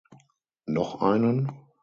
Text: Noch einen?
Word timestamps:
Noch 0.65 1.01
einen? 1.03 1.51